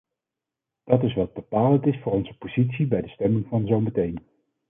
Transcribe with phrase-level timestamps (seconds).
[0.83, 4.19] Dat is wat bepalend is voor onze positie bij de stemming van zo meteen.